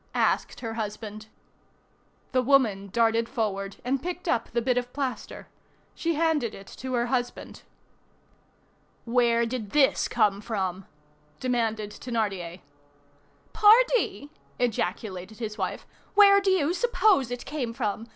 asked 0.15 0.61
her 0.61 0.73
husband. 0.73 1.27
The 2.31 2.41
woman 2.41 2.89
darted 2.91 3.29
forward 3.29 3.75
and 3.85 4.01
picked 4.01 4.27
up 4.27 4.49
the 4.49 4.59
bit 4.61 4.75
of 4.79 4.91
plaster. 4.93 5.47
She 5.93 6.15
handed 6.15 6.55
it 6.55 6.65
to 6.79 6.95
her 6.95 7.05
husband. 7.05 7.61
"Where 9.05 9.45
did 9.45 9.73
this 9.73 10.07
come 10.07 10.41
from?" 10.41 10.87
demanded 11.39 11.91
Thénardier. 11.91 12.61
"Pardie!" 13.53 14.31
ejaculated 14.57 15.37
his 15.37 15.59
wife, 15.59 15.85
"where 16.15 16.41
do 16.41 16.49
you 16.49 16.73
suppose 16.73 17.29
it 17.29 17.45
came 17.45 17.71
from? 17.71 18.07